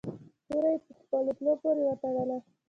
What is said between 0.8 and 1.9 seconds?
په خپلو تلو پورې